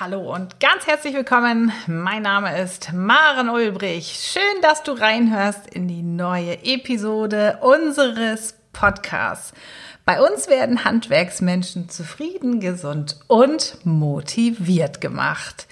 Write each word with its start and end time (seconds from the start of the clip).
Hallo 0.00 0.34
und 0.34 0.60
ganz 0.60 0.86
herzlich 0.86 1.12
willkommen. 1.12 1.72
Mein 1.86 2.22
Name 2.22 2.58
ist 2.58 2.90
Maren 2.94 3.50
Ulbrich. 3.50 4.32
Schön, 4.32 4.62
dass 4.62 4.82
du 4.82 4.92
reinhörst 4.92 5.66
in 5.74 5.88
die 5.88 6.00
neue 6.00 6.54
Episode 6.64 7.58
unseres 7.60 8.54
Podcasts. 8.72 9.52
Bei 10.06 10.22
uns 10.22 10.48
werden 10.48 10.86
Handwerksmenschen 10.86 11.90
zufrieden, 11.90 12.60
gesund 12.60 13.20
und 13.26 13.76
motiviert 13.84 15.02
gemacht. 15.02 15.66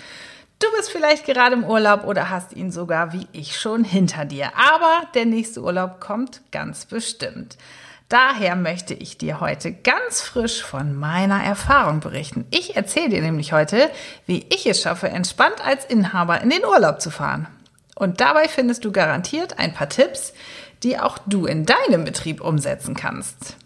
Du 0.58 0.66
bist 0.76 0.90
vielleicht 0.90 1.24
gerade 1.24 1.54
im 1.54 1.64
Urlaub 1.64 2.04
oder 2.04 2.28
hast 2.28 2.52
ihn 2.52 2.70
sogar 2.70 3.14
wie 3.14 3.26
ich 3.32 3.58
schon 3.58 3.82
hinter 3.82 4.26
dir. 4.26 4.50
Aber 4.58 5.06
der 5.14 5.24
nächste 5.24 5.62
Urlaub 5.62 6.00
kommt 6.00 6.42
ganz 6.52 6.84
bestimmt. 6.84 7.56
Daher 8.08 8.56
möchte 8.56 8.94
ich 8.94 9.18
dir 9.18 9.40
heute 9.40 9.70
ganz 9.70 10.22
frisch 10.22 10.62
von 10.62 10.94
meiner 10.94 11.44
Erfahrung 11.44 12.00
berichten. 12.00 12.46
Ich 12.50 12.74
erzähle 12.74 13.10
dir 13.10 13.20
nämlich 13.20 13.52
heute, 13.52 13.90
wie 14.24 14.46
ich 14.48 14.66
es 14.66 14.80
schaffe, 14.80 15.08
entspannt 15.08 15.60
als 15.62 15.84
Inhaber 15.84 16.40
in 16.40 16.48
den 16.48 16.64
Urlaub 16.64 17.02
zu 17.02 17.10
fahren. 17.10 17.48
Und 17.94 18.22
dabei 18.22 18.48
findest 18.48 18.84
du 18.86 18.92
garantiert 18.92 19.58
ein 19.58 19.74
paar 19.74 19.90
Tipps, 19.90 20.32
die 20.82 20.98
auch 20.98 21.18
du 21.26 21.44
in 21.44 21.66
deinem 21.66 22.04
Betrieb 22.04 22.40
umsetzen 22.40 22.94
kannst. 22.94 23.56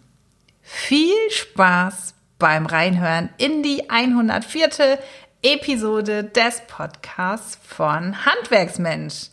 Viel 0.61 1.15
Spaß 1.29 2.13
beim 2.37 2.65
Reinhören 2.65 3.29
in 3.37 3.63
die 3.63 3.89
104. 3.89 4.99
Episode 5.41 6.25
des 6.25 6.61
Podcasts 6.67 7.57
von 7.65 8.25
Handwerksmensch. 8.25 9.29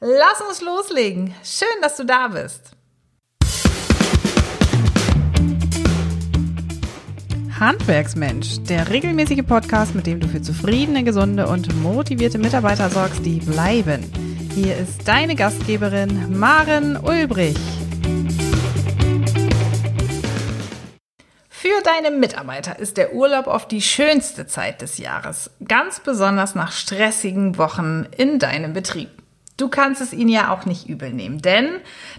Lass 0.00 0.40
uns 0.46 0.60
loslegen. 0.60 1.34
Schön, 1.44 1.68
dass 1.80 1.96
du 1.96 2.04
da 2.04 2.28
bist. 2.28 2.72
Handwerksmensch, 7.60 8.62
der 8.70 8.88
regelmäßige 8.88 9.42
Podcast, 9.46 9.94
mit 9.94 10.06
dem 10.06 10.18
du 10.18 10.26
für 10.26 10.40
zufriedene, 10.40 11.04
gesunde 11.04 11.46
und 11.46 11.78
motivierte 11.82 12.38
Mitarbeiter 12.38 12.88
sorgst, 12.88 13.22
die 13.26 13.38
bleiben. 13.38 14.02
Hier 14.54 14.78
ist 14.78 15.06
deine 15.06 15.34
Gastgeberin 15.36 16.38
Maren 16.38 16.96
Ulbrich. 16.96 17.58
Für 21.50 21.82
deine 21.84 22.16
Mitarbeiter 22.16 22.78
ist 22.78 22.96
der 22.96 23.12
Urlaub 23.12 23.46
oft 23.46 23.70
die 23.70 23.82
schönste 23.82 24.46
Zeit 24.46 24.80
des 24.80 24.96
Jahres, 24.96 25.50
ganz 25.68 26.00
besonders 26.00 26.54
nach 26.54 26.72
stressigen 26.72 27.58
Wochen 27.58 28.06
in 28.16 28.38
deinem 28.38 28.72
Betrieb. 28.72 29.19
Du 29.60 29.68
kannst 29.68 30.00
es 30.00 30.14
ihnen 30.14 30.30
ja 30.30 30.50
auch 30.50 30.64
nicht 30.64 30.88
übel 30.88 31.12
nehmen, 31.12 31.42
denn 31.42 31.68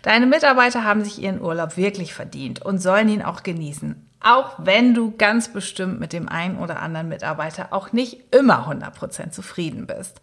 deine 0.03 0.27
Mitarbeiter 0.27 0.83
haben 0.83 1.03
sich 1.03 1.19
ihren 1.19 1.41
Urlaub 1.41 1.75
wirklich 1.75 2.13
verdient 2.13 2.61
und 2.61 2.77
sollen 2.77 3.09
ihn 3.09 3.23
auch 3.23 3.41
genießen. 3.41 3.95
Auch 4.19 4.53
wenn 4.59 4.93
du 4.93 5.15
ganz 5.17 5.51
bestimmt 5.51 5.99
mit 5.99 6.13
dem 6.13 6.29
einen 6.29 6.59
oder 6.59 6.79
anderen 6.79 7.09
Mitarbeiter 7.09 7.69
auch 7.71 7.93
nicht 7.93 8.31
immer 8.31 8.69
100% 8.69 9.31
zufrieden 9.31 9.87
bist. 9.87 10.19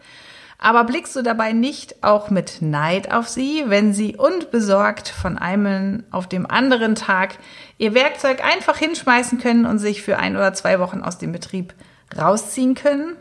Aber 0.59 0.85
blickst 0.85 1.17
du 1.17 1.23
dabei 1.23 1.53
nicht 1.53 2.05
auch 2.05 2.31
mit 2.31 2.63
Neid 2.63 3.13
auf 3.13 3.29
sie, 3.29 3.65
wenn 3.67 3.93
sie 3.93 4.15
unbesorgt 4.15 5.09
von 5.09 5.39
einem 5.39 6.05
auf 6.13 6.29
dem 6.29 6.49
anderen 6.49 6.95
Tag 6.95 7.39
ihr 7.79 7.95
Werkzeug 7.95 8.45
einfach 8.45 8.77
hinschmeißen 8.77 9.41
können 9.41 9.67
und 9.67 9.81
sich 9.81 10.03
für 10.03 10.19
ein 10.19 10.37
oder 10.37 10.55
zwei 10.55 10.79
Wochen 10.79 11.01
aus 11.01 11.19
dem 11.19 11.33
Betrieb 11.33 11.75
rausziehen 12.17 12.77
können? 12.77 13.17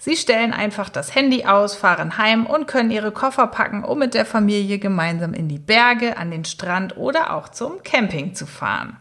Sie 0.00 0.16
stellen 0.16 0.52
einfach 0.52 0.88
das 0.88 1.14
Handy 1.16 1.44
aus, 1.44 1.74
fahren 1.74 2.18
heim 2.18 2.46
und 2.46 2.68
können 2.68 2.92
ihre 2.92 3.10
Koffer 3.10 3.48
packen, 3.48 3.82
um 3.82 3.98
mit 3.98 4.14
der 4.14 4.24
Familie 4.24 4.78
gemeinsam 4.78 5.34
in 5.34 5.48
die 5.48 5.58
Berge, 5.58 6.16
an 6.16 6.30
den 6.30 6.44
Strand 6.44 6.96
oder 6.96 7.34
auch 7.34 7.48
zum 7.48 7.82
Camping 7.82 8.34
zu 8.34 8.46
fahren. 8.46 8.96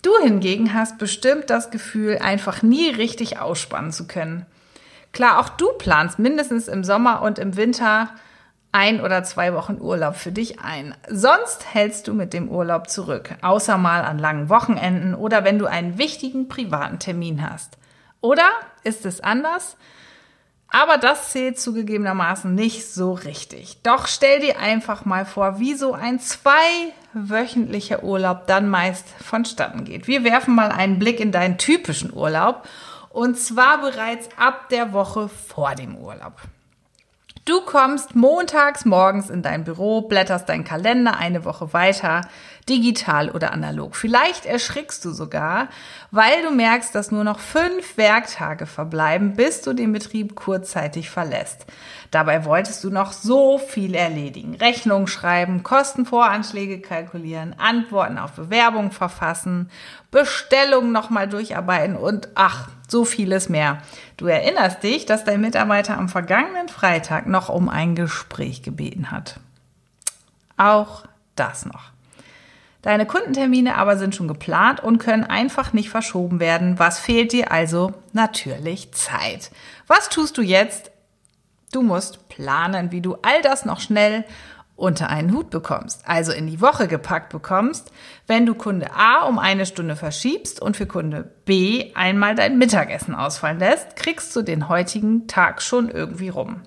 Du 0.00 0.10
hingegen 0.22 0.72
hast 0.72 0.98
bestimmt 0.98 1.50
das 1.50 1.70
Gefühl, 1.70 2.18
einfach 2.18 2.62
nie 2.62 2.88
richtig 2.88 3.38
ausspannen 3.38 3.92
zu 3.92 4.06
können. 4.06 4.46
Klar, 5.12 5.38
auch 5.38 5.50
du 5.50 5.68
planst 5.74 6.18
mindestens 6.18 6.66
im 6.66 6.82
Sommer 6.82 7.20
und 7.20 7.38
im 7.38 7.56
Winter 7.56 8.08
ein 8.72 9.02
oder 9.02 9.22
zwei 9.22 9.52
Wochen 9.52 9.78
Urlaub 9.78 10.16
für 10.16 10.32
dich 10.32 10.60
ein. 10.60 10.94
Sonst 11.08 11.74
hältst 11.74 12.08
du 12.08 12.14
mit 12.14 12.32
dem 12.32 12.48
Urlaub 12.48 12.88
zurück, 12.88 13.34
außer 13.42 13.76
mal 13.76 14.02
an 14.02 14.18
langen 14.18 14.48
Wochenenden 14.48 15.14
oder 15.14 15.44
wenn 15.44 15.58
du 15.58 15.66
einen 15.66 15.98
wichtigen 15.98 16.48
privaten 16.48 16.98
Termin 16.98 17.48
hast. 17.48 17.76
Oder 18.22 18.48
ist 18.82 19.04
es 19.04 19.20
anders? 19.20 19.76
Aber 20.74 20.96
das 20.96 21.32
zählt 21.32 21.60
zugegebenermaßen 21.60 22.54
nicht 22.54 22.90
so 22.90 23.12
richtig. 23.12 23.82
Doch 23.82 24.06
stell 24.06 24.40
dir 24.40 24.58
einfach 24.58 25.04
mal 25.04 25.26
vor, 25.26 25.58
wie 25.58 25.74
so 25.74 25.92
ein 25.92 26.18
zweiwöchentlicher 26.18 28.02
Urlaub 28.02 28.46
dann 28.46 28.70
meist 28.70 29.06
vonstatten 29.22 29.84
geht. 29.84 30.06
Wir 30.06 30.24
werfen 30.24 30.54
mal 30.54 30.72
einen 30.72 30.98
Blick 30.98 31.20
in 31.20 31.30
deinen 31.30 31.58
typischen 31.58 32.10
Urlaub 32.10 32.66
und 33.10 33.38
zwar 33.38 33.82
bereits 33.82 34.30
ab 34.38 34.70
der 34.70 34.94
Woche 34.94 35.28
vor 35.28 35.74
dem 35.74 35.94
Urlaub. 35.94 36.40
Du 37.44 37.60
kommst 37.62 38.14
montags 38.14 38.84
morgens 38.84 39.28
in 39.28 39.42
dein 39.42 39.64
Büro, 39.64 40.02
blätterst 40.02 40.48
deinen 40.48 40.62
Kalender 40.62 41.16
eine 41.16 41.44
Woche 41.44 41.72
weiter, 41.72 42.20
digital 42.68 43.30
oder 43.30 43.52
analog. 43.52 43.96
Vielleicht 43.96 44.46
erschrickst 44.46 45.04
du 45.04 45.10
sogar, 45.10 45.66
weil 46.12 46.42
du 46.44 46.52
merkst, 46.52 46.94
dass 46.94 47.10
nur 47.10 47.24
noch 47.24 47.40
fünf 47.40 47.96
Werktage 47.96 48.66
verbleiben, 48.66 49.34
bis 49.34 49.60
du 49.60 49.72
den 49.72 49.92
Betrieb 49.92 50.36
kurzzeitig 50.36 51.10
verlässt. 51.10 51.66
Dabei 52.12 52.44
wolltest 52.44 52.84
du 52.84 52.90
noch 52.90 53.10
so 53.10 53.58
viel 53.58 53.96
erledigen. 53.96 54.54
Rechnungen 54.54 55.08
schreiben, 55.08 55.64
Kostenvoranschläge 55.64 56.80
kalkulieren, 56.80 57.56
Antworten 57.58 58.18
auf 58.18 58.34
Bewerbungen 58.34 58.92
verfassen, 58.92 59.68
Bestellungen 60.12 60.92
nochmal 60.92 61.28
durcharbeiten 61.28 61.96
und 61.96 62.28
ach, 62.36 62.68
so 62.92 63.04
vieles 63.04 63.48
mehr. 63.48 63.82
Du 64.16 64.26
erinnerst 64.26 64.84
dich, 64.84 65.04
dass 65.04 65.24
dein 65.24 65.40
Mitarbeiter 65.40 65.98
am 65.98 66.08
vergangenen 66.08 66.68
Freitag 66.68 67.26
noch 67.26 67.48
um 67.48 67.68
ein 67.68 67.96
Gespräch 67.96 68.62
gebeten 68.62 69.10
hat. 69.10 69.40
Auch 70.56 71.04
das 71.34 71.66
noch. 71.66 71.90
Deine 72.82 73.06
Kundentermine 73.06 73.76
aber 73.76 73.96
sind 73.96 74.14
schon 74.14 74.28
geplant 74.28 74.80
und 74.80 74.98
können 74.98 75.24
einfach 75.24 75.72
nicht 75.72 75.88
verschoben 75.88 76.38
werden. 76.40 76.78
Was 76.78 76.98
fehlt 76.98 77.32
dir 77.32 77.50
also? 77.50 77.94
Natürlich 78.12 78.92
Zeit. 78.92 79.50
Was 79.86 80.08
tust 80.08 80.36
du 80.36 80.42
jetzt? 80.42 80.90
Du 81.72 81.82
musst 81.82 82.28
planen, 82.28 82.92
wie 82.92 83.00
du 83.00 83.16
all 83.22 83.40
das 83.42 83.64
noch 83.64 83.80
schnell 83.80 84.24
unter 84.82 85.10
einen 85.10 85.32
Hut 85.32 85.50
bekommst, 85.50 86.02
also 86.08 86.32
in 86.32 86.48
die 86.48 86.60
Woche 86.60 86.88
gepackt 86.88 87.30
bekommst, 87.30 87.92
wenn 88.26 88.46
du 88.46 88.54
Kunde 88.56 88.88
A 88.96 89.26
um 89.28 89.38
eine 89.38 89.64
Stunde 89.64 89.94
verschiebst 89.94 90.60
und 90.60 90.76
für 90.76 90.86
Kunde 90.86 91.30
B 91.44 91.92
einmal 91.94 92.34
dein 92.34 92.58
Mittagessen 92.58 93.14
ausfallen 93.14 93.60
lässt, 93.60 93.94
kriegst 93.94 94.34
du 94.34 94.42
den 94.42 94.68
heutigen 94.68 95.28
Tag 95.28 95.62
schon 95.62 95.88
irgendwie 95.88 96.30
rum. 96.30 96.62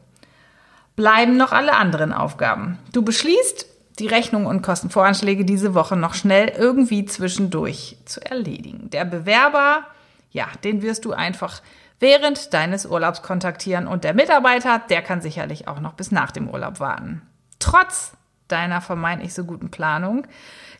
Bleiben 0.96 1.36
noch 1.36 1.52
alle 1.52 1.75
anderen 1.75 2.14
Aufgaben. 2.14 2.80
Du 2.94 3.02
beschließt, 3.02 3.66
die 4.00 4.08
Rechnung 4.08 4.46
und 4.46 4.62
Kostenvoranschläge 4.62 5.44
diese 5.44 5.74
Woche 5.74 5.98
noch 5.98 6.14
schnell 6.14 6.54
irgendwie 6.58 7.04
zwischendurch 7.04 7.98
zu 8.06 8.25
erledigen. 8.25 8.90
Der 8.92 9.04
Bewerber, 9.04 9.84
ja, 10.31 10.48
den 10.64 10.81
wirst 10.81 11.04
du 11.04 11.12
einfach 11.12 11.62
während 12.00 12.54
deines 12.54 12.86
Urlaubs 12.86 13.24
kontaktieren 13.24 13.88
und 13.88 14.06
der 14.06 14.14
Mitarbeiter, 14.14 14.81
der 14.90 15.02
kann 15.02 15.20
sicherlich 15.20 15.68
auch 15.68 15.81
noch 15.81 15.96
bis 15.96 16.12
nach 16.12 16.31
dem 16.31 16.50
Urlaub 16.50 16.80
warten. 16.80 17.22
Trotz 17.66 18.12
deiner 18.48 18.80
vermeintlich 18.80 19.34
so 19.34 19.44
guten 19.44 19.72
Planung 19.72 20.28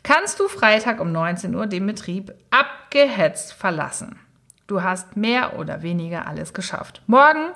kannst 0.04 0.40
du 0.40 0.48
Freitag 0.48 1.00
um 1.00 1.12
19 1.12 1.56
Uhr 1.56 1.66
den 1.66 1.88
Betrieb 1.88 2.32
abgehetzt 2.52 3.54
verlassen. 3.54 4.20
Du 4.68 4.84
hast 4.84 5.18
mehr 5.18 5.58
oder 5.58 5.82
weniger 5.82 6.28
alles 6.28 6.54
geschafft. 6.54 7.02
Morgen, 7.08 7.48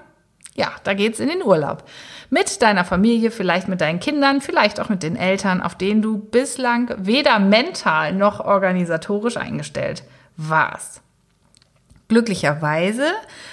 ja, 0.55 0.71
da 0.83 0.95
geht's 0.95 1.19
in 1.19 1.27
den 1.27 1.43
Urlaub. 1.43 1.83
Mit 2.31 2.63
deiner 2.63 2.83
Familie, 2.85 3.29
vielleicht 3.29 3.67
mit 3.67 3.81
deinen 3.81 3.99
Kindern, 3.99 4.41
vielleicht 4.41 4.79
auch 4.79 4.89
mit 4.89 5.03
den 5.03 5.15
Eltern, 5.15 5.61
auf 5.61 5.75
denen 5.75 6.01
du 6.01 6.17
bislang 6.17 6.91
weder 6.97 7.37
mental 7.37 8.13
noch 8.13 8.39
organisatorisch 8.39 9.37
eingestellt 9.37 10.01
warst. 10.37 11.03
Glücklicherweise 12.07 13.05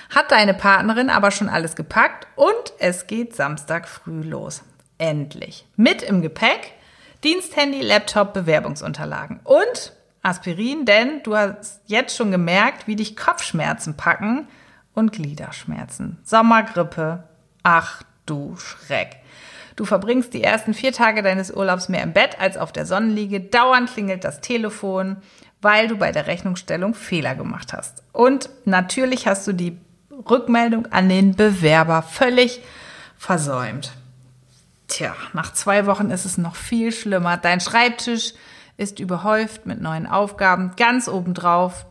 hat 0.09 0.32
deine 0.32 0.54
Partnerin 0.54 1.10
aber 1.10 1.31
schon 1.31 1.50
alles 1.50 1.76
gepackt 1.76 2.27
und 2.34 2.72
es 2.78 3.06
geht 3.06 3.36
Samstag 3.36 3.86
früh 3.86 4.22
los. 4.22 4.62
Endlich. 4.98 5.66
Mit 5.77 6.03
im 6.03 6.22
Gepäck 6.22 6.72
Diensthandy, 7.25 7.81
Laptop, 7.81 8.34
Bewerbungsunterlagen 8.34 9.41
und 9.45 9.93
Aspirin, 10.22 10.84
denn 10.84 11.22
du 11.22 11.37
hast 11.37 11.81
jetzt 11.87 12.16
schon 12.16 12.31
gemerkt, 12.31 12.87
wie 12.87 12.97
dich 12.97 13.16
Kopfschmerzen 13.16 13.97
packen 13.97 14.48
und 14.95 15.13
Gliederschmerzen. 15.13 16.19
Sommergrippe. 16.25 17.25
Ach 17.63 18.03
du 18.27 18.57
Schreck. 18.57 19.16
Du 19.77 19.84
verbringst 19.84 20.33
die 20.33 20.43
ersten 20.43 20.72
vier 20.72 20.93
Tage 20.93 21.22
deines 21.22 21.51
Urlaubs 21.51 21.89
mehr 21.89 22.03
im 22.03 22.13
Bett 22.13 22.41
als 22.41 22.57
auf 22.57 22.72
der 22.72 22.87
Sonnenliege. 22.87 23.41
Dauernd 23.41 23.93
klingelt 23.93 24.25
das 24.25 24.41
Telefon, 24.41 25.19
weil 25.60 25.87
du 25.89 25.97
bei 25.97 26.13
der 26.13 26.27
Rechnungsstellung 26.27 26.95
Fehler 26.95 27.34
gemacht 27.34 27.72
hast. 27.72 28.03
Und 28.13 28.48
natürlich 28.65 29.27
hast 29.27 29.47
du 29.47 29.53
die 29.53 29.78
Rückmeldung 30.31 30.87
an 30.87 31.09
den 31.09 31.34
Bewerber 31.34 32.03
völlig 32.03 32.63
versäumt. 33.19 33.93
Tja, 34.88 35.15
nach 35.33 35.53
zwei 35.53 35.86
Wochen 35.86 36.10
ist 36.10 36.24
es 36.24 36.38
noch 36.38 36.56
viel 36.56 36.92
schlimmer. 36.92 37.36
Dein 37.36 37.60
Schreibtisch 37.60 38.34
ist 38.77 39.00
überhäuft 39.00 39.66
mit 39.66 39.80
neuen 39.80 40.06
Aufgaben. 40.06 40.72
Ganz 40.77 41.09
obendrauf 41.09 41.86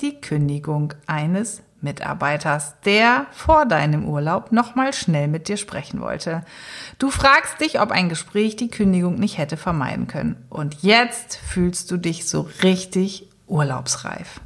die 0.00 0.20
Kündigung 0.20 0.94
eines 1.06 1.62
Mitarbeiters, 1.80 2.74
der 2.84 3.26
vor 3.32 3.66
deinem 3.66 4.06
Urlaub 4.06 4.52
nochmal 4.52 4.92
schnell 4.92 5.28
mit 5.28 5.48
dir 5.48 5.56
sprechen 5.56 6.00
wollte. 6.00 6.44
Du 6.98 7.10
fragst 7.10 7.60
dich, 7.60 7.80
ob 7.80 7.90
ein 7.90 8.08
Gespräch 8.08 8.56
die 8.56 8.68
Kündigung 8.68 9.16
nicht 9.16 9.38
hätte 9.38 9.56
vermeiden 9.56 10.06
können. 10.06 10.36
Und 10.48 10.82
jetzt 10.82 11.36
fühlst 11.36 11.90
du 11.90 11.96
dich 11.96 12.28
so 12.28 12.48
richtig 12.62 13.28
urlaubsreif. 13.46 14.40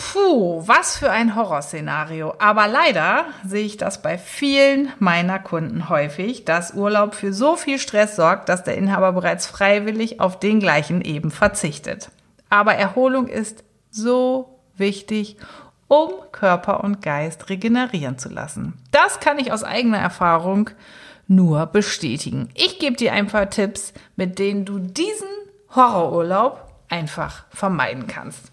Puh, 0.00 0.62
was 0.66 0.96
für 0.96 1.10
ein 1.10 1.36
Horrorszenario. 1.36 2.32
Aber 2.38 2.66
leider 2.68 3.26
sehe 3.46 3.66
ich 3.66 3.76
das 3.76 4.00
bei 4.00 4.16
vielen 4.16 4.90
meiner 4.98 5.38
Kunden 5.38 5.90
häufig, 5.90 6.46
dass 6.46 6.72
Urlaub 6.72 7.14
für 7.14 7.34
so 7.34 7.54
viel 7.54 7.78
Stress 7.78 8.16
sorgt, 8.16 8.48
dass 8.48 8.64
der 8.64 8.78
Inhaber 8.78 9.12
bereits 9.12 9.46
freiwillig 9.46 10.18
auf 10.18 10.38
den 10.38 10.58
gleichen 10.58 11.02
eben 11.02 11.30
verzichtet. 11.30 12.10
Aber 12.48 12.74
Erholung 12.74 13.28
ist 13.28 13.62
so 13.90 14.58
wichtig, 14.74 15.36
um 15.86 16.10
Körper 16.32 16.82
und 16.82 17.02
Geist 17.02 17.50
regenerieren 17.50 18.16
zu 18.16 18.30
lassen. 18.30 18.80
Das 18.92 19.20
kann 19.20 19.38
ich 19.38 19.52
aus 19.52 19.64
eigener 19.64 19.98
Erfahrung 19.98 20.70
nur 21.28 21.66
bestätigen. 21.66 22.48
Ich 22.54 22.78
gebe 22.78 22.96
dir 22.96 23.12
ein 23.12 23.26
paar 23.26 23.50
Tipps, 23.50 23.92
mit 24.16 24.38
denen 24.38 24.64
du 24.64 24.78
diesen 24.78 25.28
Horrorurlaub 25.74 26.72
einfach 26.88 27.44
vermeiden 27.50 28.06
kannst. 28.06 28.50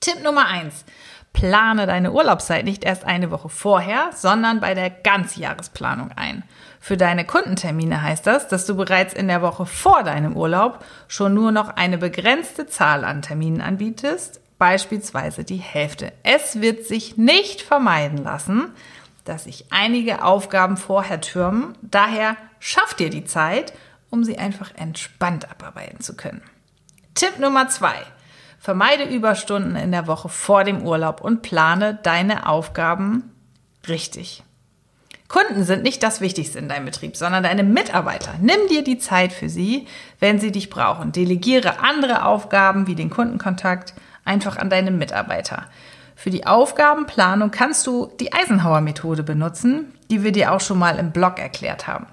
Tipp 0.00 0.22
Nummer 0.22 0.46
eins: 0.46 0.84
Plane 1.32 1.86
deine 1.86 2.12
Urlaubszeit 2.12 2.64
nicht 2.64 2.84
erst 2.84 3.04
eine 3.04 3.30
Woche 3.30 3.48
vorher, 3.48 4.10
sondern 4.14 4.60
bei 4.60 4.74
der 4.74 4.90
Ganzjahresplanung 4.90 6.10
ein. 6.16 6.42
Für 6.80 6.96
deine 6.96 7.24
Kundentermine 7.24 8.02
heißt 8.02 8.26
das, 8.26 8.48
dass 8.48 8.66
du 8.66 8.74
bereits 8.74 9.14
in 9.14 9.28
der 9.28 9.42
Woche 9.42 9.66
vor 9.66 10.02
deinem 10.02 10.36
Urlaub 10.36 10.84
schon 11.08 11.34
nur 11.34 11.52
noch 11.52 11.68
eine 11.68 11.98
begrenzte 11.98 12.66
Zahl 12.66 13.04
an 13.04 13.22
Terminen 13.22 13.60
anbietest, 13.60 14.40
beispielsweise 14.58 15.44
die 15.44 15.56
Hälfte. 15.56 16.12
Es 16.22 16.60
wird 16.60 16.86
sich 16.86 17.16
nicht 17.16 17.62
vermeiden 17.62 18.24
lassen, 18.24 18.72
dass 19.24 19.44
sich 19.44 19.66
einige 19.70 20.24
Aufgaben 20.24 20.76
vorher 20.76 21.20
türmen. 21.20 21.76
Daher 21.82 22.36
schaff 22.58 22.94
dir 22.94 23.10
die 23.10 23.24
Zeit, 23.24 23.72
um 24.10 24.24
sie 24.24 24.38
einfach 24.38 24.74
entspannt 24.74 25.50
abarbeiten 25.50 26.00
zu 26.00 26.16
können. 26.16 26.42
Tipp 27.14 27.38
Nummer 27.38 27.68
zwei. 27.68 27.94
Vermeide 28.62 29.04
Überstunden 29.04 29.74
in 29.74 29.90
der 29.90 30.06
Woche 30.06 30.28
vor 30.28 30.64
dem 30.64 30.82
Urlaub 30.82 31.22
und 31.22 31.40
plane 31.40 31.98
deine 32.02 32.46
Aufgaben 32.46 33.32
richtig. 33.88 34.42
Kunden 35.28 35.64
sind 35.64 35.82
nicht 35.82 36.02
das 36.02 36.20
Wichtigste 36.20 36.58
in 36.58 36.68
deinem 36.68 36.84
Betrieb, 36.84 37.16
sondern 37.16 37.44
deine 37.44 37.62
Mitarbeiter. 37.62 38.34
Nimm 38.38 38.68
dir 38.68 38.84
die 38.84 38.98
Zeit 38.98 39.32
für 39.32 39.48
sie, 39.48 39.86
wenn 40.18 40.38
sie 40.38 40.52
dich 40.52 40.68
brauchen. 40.68 41.10
Delegiere 41.10 41.80
andere 41.80 42.26
Aufgaben 42.26 42.86
wie 42.86 42.94
den 42.94 43.08
Kundenkontakt 43.08 43.94
einfach 44.26 44.58
an 44.58 44.68
deine 44.68 44.90
Mitarbeiter. 44.90 45.64
Für 46.14 46.28
die 46.28 46.46
Aufgabenplanung 46.46 47.50
kannst 47.50 47.86
du 47.86 48.12
die 48.20 48.34
Eisenhower-Methode 48.34 49.22
benutzen, 49.22 49.94
die 50.10 50.22
wir 50.22 50.32
dir 50.32 50.52
auch 50.52 50.60
schon 50.60 50.78
mal 50.78 50.98
im 50.98 51.12
Blog 51.12 51.38
erklärt 51.38 51.86
haben. 51.86 52.08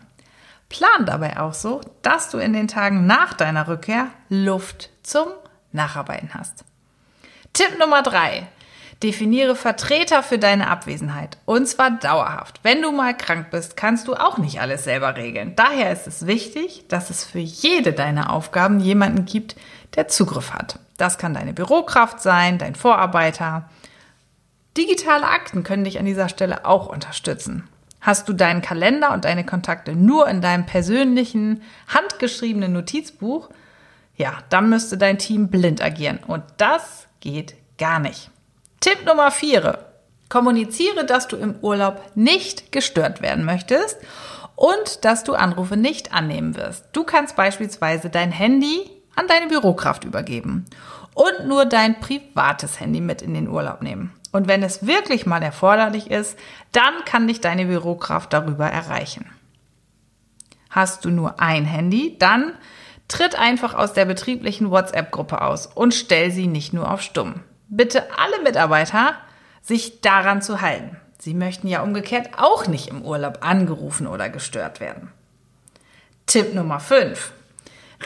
Plan 0.69 1.05
dabei 1.05 1.41
auch 1.41 1.53
so, 1.53 1.81
dass 2.03 2.29
du 2.29 2.37
in 2.37 2.53
den 2.53 2.69
Tagen 2.69 3.05
nach 3.05 3.33
deiner 3.33 3.67
Rückkehr 3.67 4.07
Luft 4.29 4.91
zum 5.03 5.27
Nacharbeiten 5.77 6.33
hast. 6.33 6.65
Tipp 7.53 7.79
Nummer 7.79 8.03
drei. 8.03 8.47
Definiere 9.03 9.55
Vertreter 9.55 10.23
für 10.23 10.39
deine 10.39 10.69
Abwesenheit. 10.69 11.37
Und 11.45 11.67
zwar 11.67 11.91
dauerhaft. 11.91 12.59
Wenn 12.63 12.81
du 12.81 12.91
mal 12.91 13.15
krank 13.15 13.51
bist, 13.51 13.77
kannst 13.77 14.07
du 14.07 14.15
auch 14.15 14.39
nicht 14.39 14.59
alles 14.59 14.83
selber 14.83 15.15
regeln. 15.15 15.55
Daher 15.55 15.91
ist 15.91 16.07
es 16.07 16.25
wichtig, 16.25 16.85
dass 16.87 17.11
es 17.11 17.23
für 17.23 17.39
jede 17.39 17.93
deiner 17.93 18.33
Aufgaben 18.33 18.79
jemanden 18.79 19.25
gibt, 19.25 19.55
der 19.95 20.07
Zugriff 20.07 20.51
hat. 20.51 20.79
Das 20.97 21.19
kann 21.19 21.35
deine 21.35 21.53
Bürokraft 21.53 22.21
sein, 22.21 22.57
dein 22.57 22.73
Vorarbeiter. 22.73 23.69
Digitale 24.77 25.27
Akten 25.27 25.63
können 25.63 25.83
dich 25.83 25.99
an 25.99 26.05
dieser 26.05 26.27
Stelle 26.29 26.65
auch 26.65 26.87
unterstützen. 26.87 27.67
Hast 28.01 28.29
du 28.29 28.33
deinen 28.33 28.61
Kalender 28.61 29.11
und 29.11 29.25
deine 29.25 29.45
Kontakte 29.45 29.95
nur 29.95 30.27
in 30.27 30.41
deinem 30.41 30.65
persönlichen, 30.65 31.61
handgeschriebenen 31.87 32.73
Notizbuch, 32.73 33.49
ja, 34.17 34.39
dann 34.49 34.69
müsste 34.69 34.97
dein 34.97 35.19
Team 35.19 35.47
blind 35.47 35.81
agieren. 35.81 36.19
Und 36.25 36.43
das 36.57 37.07
geht 37.19 37.55
gar 37.77 37.99
nicht. 37.99 38.29
Tipp 38.79 39.05
Nummer 39.05 39.31
vier. 39.31 39.79
Kommuniziere, 40.29 41.05
dass 41.05 41.27
du 41.27 41.37
im 41.37 41.55
Urlaub 41.61 42.01
nicht 42.15 42.71
gestört 42.73 43.21
werden 43.21 43.45
möchtest 43.45 43.97
und 44.55 45.05
dass 45.05 45.23
du 45.23 45.35
Anrufe 45.35 45.77
nicht 45.77 46.13
annehmen 46.13 46.55
wirst. 46.55 46.85
Du 46.91 47.03
kannst 47.03 47.37
beispielsweise 47.37 48.09
dein 48.09 48.31
Handy 48.31 48.89
an 49.15 49.27
deine 49.27 49.47
Bürokraft 49.47 50.03
übergeben 50.03 50.65
und 51.13 51.47
nur 51.47 51.65
dein 51.65 51.99
privates 52.01 52.79
Handy 52.79 52.99
mit 52.99 53.21
in 53.21 53.33
den 53.33 53.47
Urlaub 53.47 53.81
nehmen. 53.81 54.13
Und 54.31 54.47
wenn 54.47 54.63
es 54.63 54.85
wirklich 54.85 55.25
mal 55.25 55.41
erforderlich 55.41 56.11
ist, 56.11 56.37
dann 56.71 57.05
kann 57.05 57.27
dich 57.27 57.39
deine 57.39 57.65
Bürokraft 57.65 58.33
darüber 58.33 58.67
erreichen. 58.67 59.31
Hast 60.69 61.05
du 61.05 61.09
nur 61.09 61.39
ein 61.39 61.65
Handy, 61.65 62.17
dann 62.19 62.53
Tritt 63.07 63.39
einfach 63.39 63.73
aus 63.73 63.93
der 63.93 64.05
betrieblichen 64.05 64.69
WhatsApp-Gruppe 64.69 65.41
aus 65.41 65.67
und 65.67 65.93
stell 65.93 66.31
sie 66.31 66.47
nicht 66.47 66.73
nur 66.73 66.91
auf 66.91 67.01
Stumm. 67.01 67.41
Bitte 67.69 68.03
alle 68.17 68.43
Mitarbeiter, 68.43 69.15
sich 69.61 70.01
daran 70.01 70.41
zu 70.41 70.61
halten. 70.61 70.97
Sie 71.19 71.33
möchten 71.33 71.67
ja 71.67 71.81
umgekehrt 71.81 72.29
auch 72.37 72.67
nicht 72.67 72.87
im 72.87 73.01
Urlaub 73.01 73.39
angerufen 73.41 74.07
oder 74.07 74.29
gestört 74.29 74.79
werden. 74.79 75.11
Tipp 76.25 76.53
Nummer 76.53 76.79
5. 76.79 77.31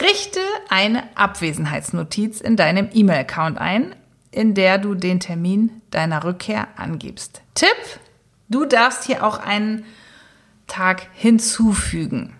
Richte 0.00 0.40
eine 0.70 1.04
Abwesenheitsnotiz 1.16 2.40
in 2.40 2.56
deinem 2.56 2.88
E-Mail-Account 2.92 3.58
ein, 3.58 3.94
in 4.30 4.54
der 4.54 4.78
du 4.78 4.94
den 4.94 5.20
Termin 5.20 5.82
deiner 5.90 6.24
Rückkehr 6.24 6.68
angibst. 6.76 7.42
Tipp, 7.54 7.68
du 8.48 8.64
darfst 8.64 9.04
hier 9.04 9.24
auch 9.24 9.38
einen 9.38 9.84
Tag 10.66 11.06
hinzufügen 11.12 12.34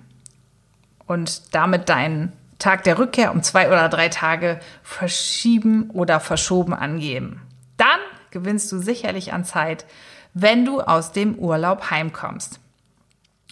und 1.06 1.54
damit 1.54 1.88
deinen 1.90 2.32
Tag 2.62 2.84
der 2.84 2.98
Rückkehr 2.98 3.32
um 3.32 3.42
zwei 3.42 3.66
oder 3.66 3.88
drei 3.88 4.08
Tage 4.08 4.60
verschieben 4.82 5.90
oder 5.90 6.20
verschoben 6.20 6.74
angeben. 6.74 7.42
Dann 7.76 7.98
gewinnst 8.30 8.70
du 8.70 8.78
sicherlich 8.78 9.32
an 9.32 9.44
Zeit, 9.44 9.84
wenn 10.32 10.64
du 10.64 10.80
aus 10.80 11.10
dem 11.12 11.34
Urlaub 11.34 11.90
heimkommst. 11.90 12.60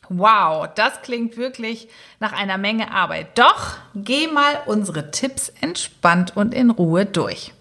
Wow, 0.08 0.68
das 0.74 1.02
klingt 1.02 1.36
wirklich 1.36 1.88
nach 2.20 2.32
einer 2.32 2.56
Menge 2.56 2.92
Arbeit. 2.92 3.36
Doch 3.38 3.76
geh 3.94 4.28
mal 4.28 4.60
unsere 4.66 5.10
Tipps 5.10 5.52
entspannt 5.60 6.36
und 6.36 6.54
in 6.54 6.70
Ruhe 6.70 7.04
durch. 7.04 7.52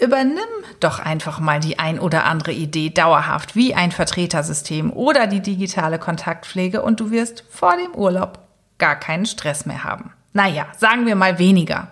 Übernimm 0.00 0.40
doch 0.80 0.98
einfach 0.98 1.40
mal 1.40 1.60
die 1.60 1.78
ein 1.78 2.00
oder 2.00 2.24
andere 2.24 2.52
Idee 2.52 2.90
dauerhaft 2.90 3.54
wie 3.54 3.74
ein 3.74 3.92
Vertretersystem 3.92 4.92
oder 4.92 5.26
die 5.26 5.40
digitale 5.40 5.98
Kontaktpflege 5.98 6.82
und 6.82 7.00
du 7.00 7.10
wirst 7.10 7.44
vor 7.50 7.76
dem 7.76 7.94
Urlaub 7.94 8.40
gar 8.78 8.96
keinen 8.96 9.26
Stress 9.26 9.66
mehr 9.66 9.84
haben. 9.84 10.12
Naja, 10.34 10.66
sagen 10.76 11.06
wir 11.06 11.14
mal 11.14 11.38
weniger. 11.38 11.88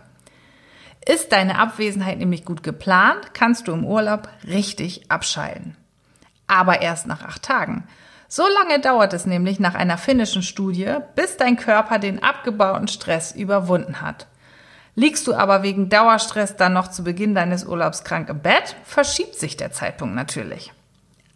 Ist 1.07 1.33
deine 1.33 1.59
Abwesenheit 1.59 2.19
nämlich 2.19 2.45
gut 2.45 2.63
geplant, 2.63 3.35
kannst 3.35 3.69
du 3.69 3.73
im 3.73 3.87
Urlaub 3.87 4.29
richtig 4.47 5.11
abschalten. 5.11 5.77
Aber 6.49 6.83
erst 6.83 7.07
nach 7.07 7.23
acht 7.23 7.43
Tagen. 7.43 7.85
So 8.29 8.43
lange 8.43 8.81
dauert 8.81 9.13
es 9.13 9.27
nämlich 9.27 9.61
nach 9.61 9.75
einer 9.75 9.97
finnischen 9.97 10.43
Studie, 10.43 10.97
bis 11.15 11.37
dein 11.37 11.57
Körper 11.57 11.99
den 11.99 12.23
abgebauten 12.23 12.89
Stress 12.89 13.33
überwunden 13.33 14.01
hat. 14.01 14.27
Liegst 14.97 15.27
du 15.27 15.35
aber 15.35 15.63
wegen 15.63 15.89
Dauerstress 15.89 16.57
dann 16.57 16.73
noch 16.73 16.89
zu 16.89 17.05
Beginn 17.05 17.35
deines 17.35 17.65
Urlaubs 17.65 18.03
krank 18.05 18.29
im 18.29 18.41
Bett, 18.41 18.75
verschiebt 18.85 19.37
sich 19.37 19.57
der 19.57 19.71
Zeitpunkt 19.71 20.15
natürlich. 20.15 20.73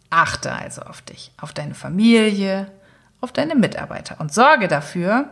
Achte 0.09 0.51
also 0.51 0.81
auf 0.81 1.01
dich, 1.01 1.31
auf 1.39 1.53
deine 1.53 1.73
Familie, 1.73 2.69
auf 3.21 3.31
deine 3.31 3.55
Mitarbeiter 3.55 4.19
und 4.19 4.33
sorge 4.33 4.67
dafür, 4.67 5.29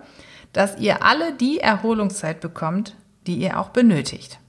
dass 0.55 0.77
ihr 0.77 1.03
alle 1.03 1.33
die 1.33 1.59
Erholungszeit 1.59 2.39
bekommt, 2.39 2.95
die 3.27 3.35
ihr 3.35 3.59
auch 3.59 3.69
benötigt. 3.69 4.39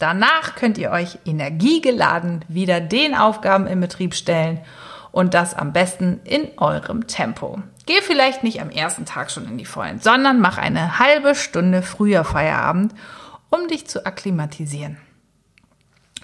Danach 0.00 0.56
könnt 0.56 0.76
ihr 0.76 0.90
euch 0.90 1.18
energiegeladen 1.24 2.44
wieder 2.48 2.80
den 2.80 3.14
Aufgaben 3.14 3.68
im 3.68 3.78
Betrieb 3.78 4.14
stellen 4.14 4.60
und 5.12 5.34
das 5.34 5.54
am 5.54 5.72
besten 5.72 6.20
in 6.24 6.48
eurem 6.56 7.06
Tempo. 7.06 7.62
Geh 7.86 8.00
vielleicht 8.00 8.42
nicht 8.42 8.60
am 8.60 8.70
ersten 8.70 9.04
Tag 9.04 9.30
schon 9.30 9.46
in 9.46 9.56
die 9.56 9.64
Vollen, 9.64 10.00
sondern 10.00 10.40
mach 10.40 10.58
eine 10.58 10.98
halbe 10.98 11.36
Stunde 11.36 11.82
früher 11.82 12.24
Feierabend, 12.24 12.92
um 13.48 13.68
dich 13.68 13.86
zu 13.86 14.04
akklimatisieren. 14.04 14.96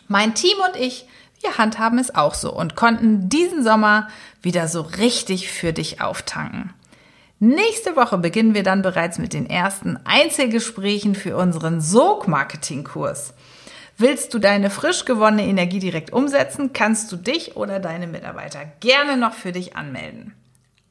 Mein 0.08 0.34
Team 0.34 0.56
und 0.66 0.80
ich, 0.80 1.06
wir 1.42 1.58
handhaben 1.58 2.00
es 2.00 2.12
auch 2.12 2.34
so 2.34 2.52
und 2.52 2.74
konnten 2.74 3.28
diesen 3.28 3.62
Sommer 3.62 4.08
wieder 4.42 4.66
so 4.66 4.80
richtig 4.80 5.52
für 5.52 5.72
dich 5.72 6.00
auftanken. 6.00 6.74
Nächste 7.40 7.94
Woche 7.94 8.18
beginnen 8.18 8.54
wir 8.54 8.64
dann 8.64 8.82
bereits 8.82 9.18
mit 9.18 9.32
den 9.32 9.48
ersten 9.48 9.96
Einzelgesprächen 10.04 11.14
für 11.14 11.36
unseren 11.36 11.80
Sog-Marketing-Kurs. 11.80 13.32
Willst 13.96 14.34
du 14.34 14.40
deine 14.40 14.70
frisch 14.70 15.04
gewonnene 15.04 15.46
Energie 15.46 15.78
direkt 15.78 16.12
umsetzen, 16.12 16.72
kannst 16.72 17.12
du 17.12 17.16
dich 17.16 17.56
oder 17.56 17.78
deine 17.78 18.08
Mitarbeiter 18.08 18.64
gerne 18.80 19.16
noch 19.16 19.34
für 19.34 19.52
dich 19.52 19.76
anmelden. 19.76 20.34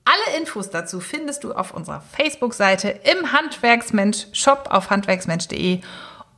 Alle 0.06 0.38
Infos 0.38 0.70
dazu 0.70 1.02
findest 1.02 1.44
du 1.44 1.52
auf 1.52 1.74
unserer 1.74 2.00
Facebook-Seite 2.00 2.92
im 2.92 3.34
Handwerksmensch-Shop 3.34 4.70
auf 4.70 4.90
handwerksmensch.de 4.90 5.82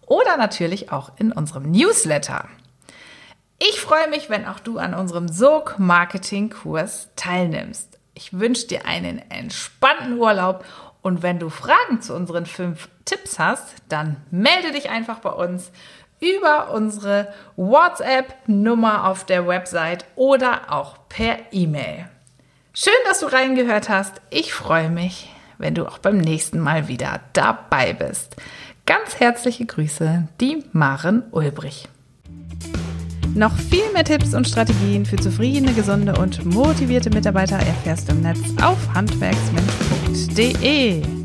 oder 0.07 0.37
natürlich 0.37 0.91
auch 0.91 1.11
in 1.17 1.31
unserem 1.31 1.69
Newsletter. 1.69 2.49
Ich 3.59 3.79
freue 3.79 4.09
mich, 4.09 4.31
wenn 4.31 4.47
auch 4.47 4.59
du 4.59 4.79
an 4.79 4.95
unserem 4.95 5.27
Sog-Marketing-Kurs 5.27 7.09
teilnimmst. 7.15 7.98
Ich 8.19 8.37
wünsche 8.37 8.67
dir 8.67 8.85
einen 8.85 9.21
entspannten 9.31 10.17
Urlaub 10.17 10.65
und 11.01 11.23
wenn 11.23 11.39
du 11.39 11.49
Fragen 11.49 12.01
zu 12.01 12.13
unseren 12.13 12.45
fünf 12.45 12.89
Tipps 13.05 13.39
hast, 13.39 13.75
dann 13.87 14.17
melde 14.29 14.73
dich 14.73 14.89
einfach 14.89 15.19
bei 15.19 15.29
uns 15.29 15.71
über 16.19 16.73
unsere 16.73 17.33
WhatsApp-Nummer 17.55 19.07
auf 19.07 19.25
der 19.25 19.47
Website 19.47 20.03
oder 20.17 20.73
auch 20.73 20.97
per 21.07 21.37
E-Mail. 21.51 22.09
Schön, 22.73 22.91
dass 23.05 23.21
du 23.21 23.27
reingehört 23.27 23.87
hast. 23.87 24.19
Ich 24.31 24.53
freue 24.53 24.89
mich, 24.89 25.33
wenn 25.57 25.73
du 25.73 25.87
auch 25.87 25.99
beim 25.99 26.17
nächsten 26.17 26.59
Mal 26.59 26.89
wieder 26.89 27.21
dabei 27.31 27.93
bist. 27.93 28.35
Ganz 28.85 29.21
herzliche 29.21 29.65
Grüße, 29.65 30.27
die 30.41 30.65
Maren 30.73 31.23
Ulbrich. 31.31 31.87
Noch 33.35 33.55
viel 33.57 33.91
mehr 33.93 34.03
Tipps 34.03 34.33
und 34.33 34.47
Strategien 34.47 35.05
für 35.05 35.17
zufriedene, 35.17 35.73
gesunde 35.73 36.19
und 36.19 36.43
motivierte 36.45 37.09
Mitarbeiter 37.09 37.57
erfährst 37.57 38.09
du 38.09 38.13
im 38.13 38.21
Netz 38.21 38.39
auf 38.61 38.77
handwerksmensch.de. 38.93 41.18